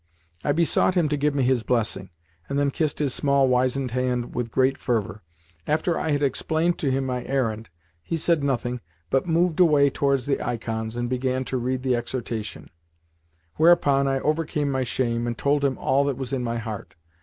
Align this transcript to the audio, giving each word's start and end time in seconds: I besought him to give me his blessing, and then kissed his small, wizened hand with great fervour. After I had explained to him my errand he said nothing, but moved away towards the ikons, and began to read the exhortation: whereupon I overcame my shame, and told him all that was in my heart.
I 0.43 0.51
besought 0.51 0.95
him 0.95 1.09
to 1.09 1.15
give 1.15 1.35
me 1.35 1.43
his 1.43 1.61
blessing, 1.61 2.09
and 2.49 2.57
then 2.57 2.71
kissed 2.71 2.97
his 2.97 3.13
small, 3.13 3.47
wizened 3.47 3.91
hand 3.91 4.33
with 4.33 4.49
great 4.49 4.75
fervour. 4.79 5.21
After 5.67 5.95
I 5.95 6.09
had 6.09 6.23
explained 6.23 6.79
to 6.79 6.89
him 6.89 7.05
my 7.05 7.23
errand 7.25 7.69
he 8.01 8.17
said 8.17 8.43
nothing, 8.43 8.81
but 9.11 9.27
moved 9.27 9.59
away 9.59 9.91
towards 9.91 10.25
the 10.25 10.41
ikons, 10.43 10.95
and 10.97 11.07
began 11.07 11.43
to 11.43 11.57
read 11.57 11.83
the 11.83 11.95
exhortation: 11.95 12.71
whereupon 13.57 14.07
I 14.07 14.19
overcame 14.21 14.71
my 14.71 14.81
shame, 14.81 15.27
and 15.27 15.37
told 15.37 15.63
him 15.63 15.77
all 15.77 16.03
that 16.05 16.17
was 16.17 16.33
in 16.33 16.43
my 16.43 16.57
heart. 16.57 16.95